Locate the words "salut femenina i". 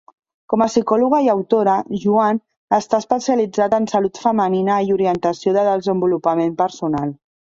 3.93-4.97